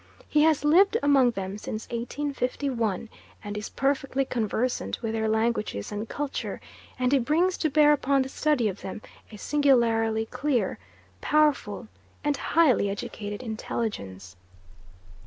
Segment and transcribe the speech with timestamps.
[0.27, 3.07] He has lived among them since 1851,
[3.43, 6.59] and is perfectly conversant with their languages and culture,
[6.97, 10.79] and he brings to bear upon the study of them a singularly clear,
[11.21, 11.87] powerful,
[12.23, 14.35] and highly educated intelligence.